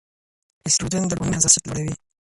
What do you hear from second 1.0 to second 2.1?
د ډوپامین حساسیت لوړوي.